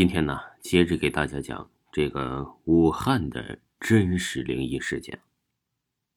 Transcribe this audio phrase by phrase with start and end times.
[0.00, 5.20] 今天呢，接着给大家讲这个武汉的真实灵异事件，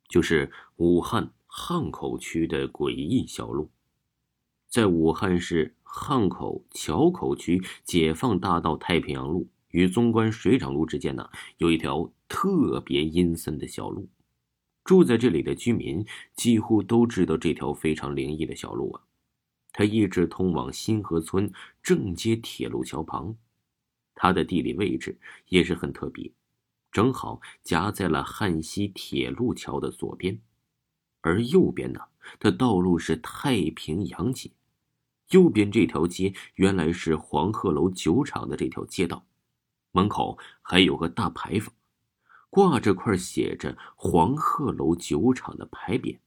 [0.08, 3.70] 就是武汉汉口区的诡异小路。
[4.70, 14.08] 在武汉市汉口桥口区解放大道太平洋路与纵观水厂路之间呢，有一条特别阴森的小路。
[14.86, 16.06] 住在这里的居民
[16.38, 19.02] 几乎都知道这条非常灵异的小路啊，
[19.74, 23.36] 它一直通往新河村正街铁路桥旁。
[24.16, 26.32] 它的地理位置也是很特别，
[26.92, 30.40] 正好夹在了汉西铁路桥的左边，
[31.22, 32.00] 而右边呢，
[32.40, 34.52] 它道路是太平洋街。
[35.30, 39.26] 右边这条街原来是黄鹤楼酒厂的这条街道，
[39.92, 41.74] 门口还有个大牌坊，
[42.50, 46.20] 挂着块写着“黄鹤楼酒厂”的牌匾。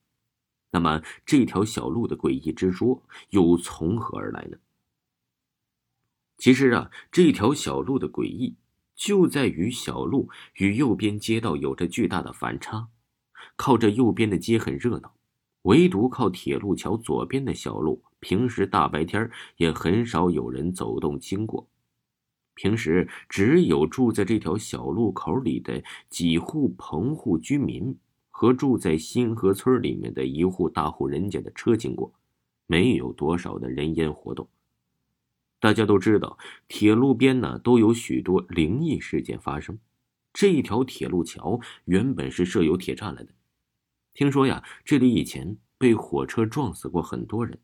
[0.73, 3.01] 那么，这条小路的诡异之说
[3.31, 4.59] 又从何而来呢？
[6.39, 8.57] 其实啊，这条小路的诡异
[8.95, 12.89] 就在于小路与右边街道有着巨大的反差。
[13.57, 15.15] 靠着右边的街很热闹，
[15.63, 21.67] 唯独靠铁路桥左边的小路，平时大白天也很少有人走动经过。
[22.55, 27.97] 平时只有住在这条小路口里的几户棚户居民
[28.31, 32.13] 和住在新河村里面的一户大户人家的车经过，
[32.67, 34.47] 没有多少的人烟活动。
[35.67, 39.81] 大家都知道，铁路边呢都有许多灵异事件发生。
[40.33, 43.35] 这一条铁路桥原本是设有铁栅栏的，
[44.15, 47.59] 听说呀，这里以前被火车撞死过很多人，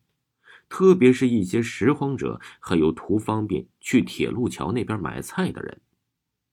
[0.69, 5.81] 特别是一些拾荒者，还有图方便去铁路桥那边买菜的人。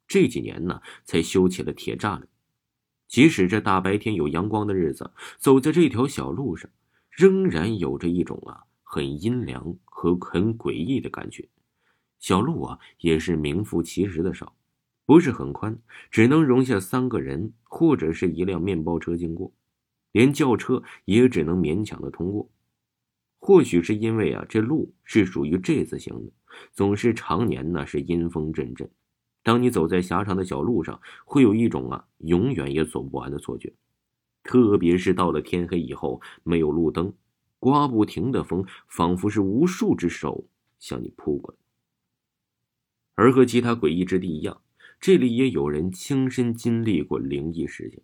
[0.07, 2.27] 这几年呢，才修起了铁栅栏。
[3.07, 6.69] 即使这大白天有阳光的日子，走在这条小路上，
[7.09, 8.68] 仍然有着一种啊。
[8.91, 11.47] 很阴凉和很诡异的感觉，
[12.17, 14.55] 小路啊也是名副其实的少，
[15.05, 15.77] 不是很宽，
[16.09, 19.53] 只能容下三个人或者是一辆面包车经过，
[20.11, 22.49] 连轿车也只能勉强的通过。
[23.37, 26.31] 或许是因为啊这路是属于 J 字形的，
[26.73, 28.89] 总是常年呢是阴风阵阵。
[29.43, 33.71] 当你走在狭长的小路上，会有一种啊永远也走不完的错觉，
[34.41, 37.13] 特别是到了天黑以后，没有路灯。
[37.59, 40.47] 刮不停的风，仿佛是无数只手
[40.79, 41.57] 向你扑过来。
[43.15, 44.61] 而和其他诡异之地一样，
[44.99, 48.01] 这里也有人亲身经历过灵异事件，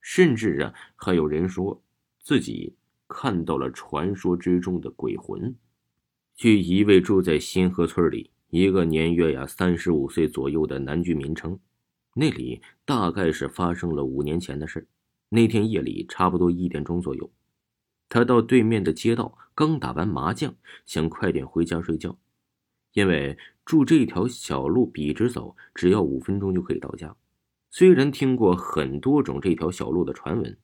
[0.00, 1.82] 甚至啊，还有人说
[2.18, 2.74] 自己
[3.06, 5.54] 看到了传说之中的鬼魂。
[6.34, 11.58] 据一位住在新河村里一个年月呀三十五岁左右的男居民称，
[12.14, 14.88] 那里大概是发生了五年前的事
[15.28, 17.30] 那天夜里差不多一点钟左右。
[18.10, 20.54] 他到对面的街道刚打完麻将，
[20.84, 22.18] 想快点回家睡觉，
[22.92, 27.16] 因为住这条小路笔直走，只要五分钟就可以到家。
[27.70, 30.58] 虽然听过很多种这条小路的传闻，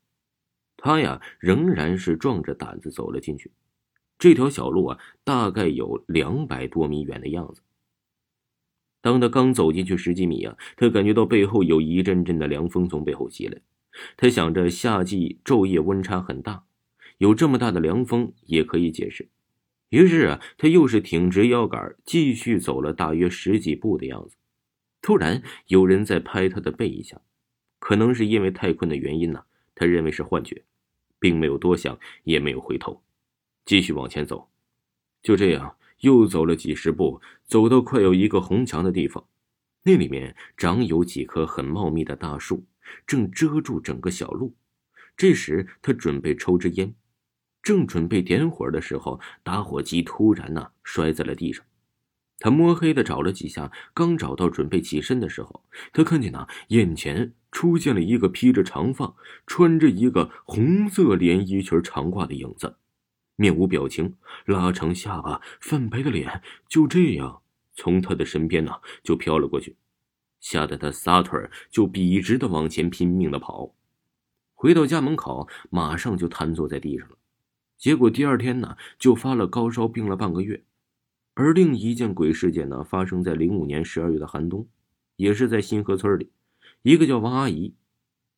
[0.77, 3.53] 他呀仍然是壮着胆子走了进去。
[4.19, 7.63] 这条小路啊，大概有两百多米远的样子。
[9.01, 13.61] 当他刚走进去十几米啊，他感觉到背后有一阵阵的凉风从背后袭来。
[14.17, 16.66] 他想着夏季昼夜温差很大。
[17.19, 19.29] 有这么大的凉风也可以解释，
[19.89, 24.37] 于是啊，他又是挺直腰杆，继续走了大约十几步的样子。
[25.01, 27.21] 突然有人在拍他的背一下，
[27.79, 29.45] 可能是因为太困的原因呢，
[29.75, 30.65] 他认为是幻觉，
[31.19, 33.03] 并没有多想，也没有回头，
[33.65, 34.51] 继续往前走。
[35.23, 39.27] 就这样又走了几十步，走到快有一个红墙的地方，
[39.85, 42.67] 那里面长有几棵很茂密的大树，
[43.07, 44.55] 正遮住整个小路。
[45.17, 46.95] 这时他准备抽支烟。
[47.67, 51.65] 正准备点火的时候，打火机突然呢摔在了地上。
[52.39, 59.13] 他摸黑的找了几下，刚找到准备起身的时候，他看见呢眼前出现了一个披着长发、
[59.49, 62.77] 穿着一个红色连衣裙长褂的影子，
[63.35, 67.43] 面无表情，拉长下巴，泛白的脸，就这样
[67.75, 69.75] 从他的身边呢就飘了过去，
[70.39, 71.37] 吓得他撒腿
[71.69, 73.75] 就笔直的往前拼命的跑。
[74.55, 77.17] 回到家门口，马上就瘫坐在地上了。
[77.79, 80.63] 结果第二天呢，就发了高烧，病了半个月。
[81.35, 84.67] 而另一件鬼事件呢，发生在零五年十二月的寒冬，
[85.17, 86.31] 也是在新河村里，
[86.83, 87.75] 一个叫王阿姨。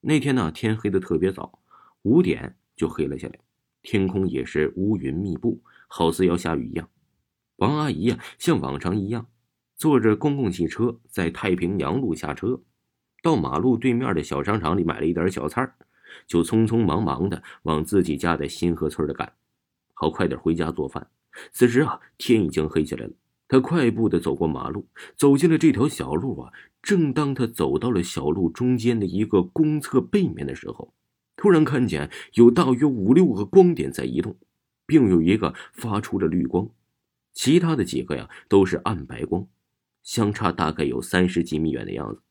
[0.00, 1.60] 那天呢，天黑的特别早，
[2.02, 3.38] 五点就黑了下来，
[3.82, 6.88] 天空也是乌云密布，好似要下雨一样。
[7.56, 9.28] 王阿姨呀，像往常一样，
[9.76, 12.60] 坐着公共汽车在太平洋路下车，
[13.22, 15.72] 到马路对面的小商场里买了一点小菜
[16.26, 19.32] 就匆匆忙忙的往自己家的新河村的赶，
[19.94, 21.08] 好快点回家做饭。
[21.52, 23.12] 此时啊，天已经黑下来了，
[23.46, 26.52] 他快步的走过马路，走进了这条小路啊。
[26.80, 30.94] 正当他走到了小路中间的一个公厕背面的时候，
[31.36, 34.36] 突然看见有大约五六个光点在移动，
[34.86, 36.68] 并有一个发出了绿光，
[37.32, 39.46] 其他的几个呀都是暗白光，
[40.02, 42.22] 相差大概有三十几米远的样子。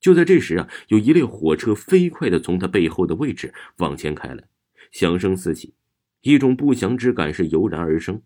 [0.00, 4.44] 就在这时啊，有一列火车飞快的从他背后的位置往前开来，
[4.92, 5.74] 响声四起，
[6.22, 8.22] 一种不祥之感是油然而生。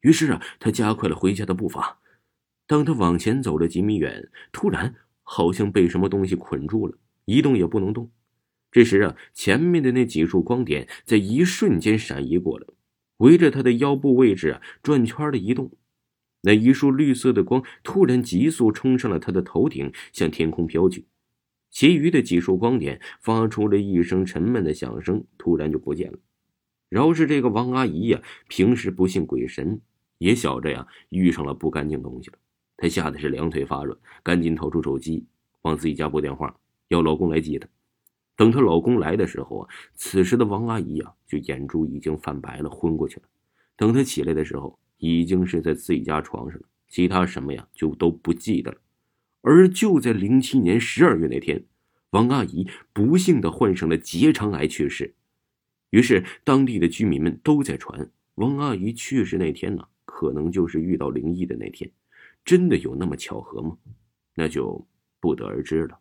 [0.00, 2.00] 于是啊，他加快了回家的步伐。
[2.66, 8.10] 当他往前走了几米远，突然好像被什么东西捆住了，一动也不能动。
[8.70, 12.74] 这时啊，前面的那几束光点在一瞬间闪移过了，
[13.18, 15.70] 围着他的腰部位置啊转圈的移动。
[16.40, 21.06] 那一束绿色的光突然急速冲上了他的头顶，向天空飘去。
[21.72, 26.18] 其余的几束光点发出了一声沉闷的响声，突然就不见了。
[26.90, 29.80] 饶是这个王阿姨呀，平时不信鬼神，
[30.18, 32.38] 也晓着呀遇上了不干净东西了。
[32.76, 35.24] 她吓得是两腿发软，赶紧掏出手机
[35.62, 36.54] 往自己家拨电话，
[36.88, 37.66] 要老公来接她。
[38.36, 43.22] 等她老公来的时候啊，此时的王阿姨啊就眼珠已经泛白了，昏过去了。
[43.76, 48.78] 等她起来的时候，已经是在自己家床上了，其他什么呀就都不记得了。
[49.42, 51.64] 而就在零七年十二月那天，
[52.10, 55.14] 王阿姨不幸的患上了结肠癌去世。
[55.90, 61.90] 于是当地的居民们都在传，王阿姨去世那天呢，可能就是遇到灵异的那天。
[62.44, 63.76] 真的有那么巧合吗？
[64.34, 64.86] 那就
[65.20, 65.98] 不得而知了。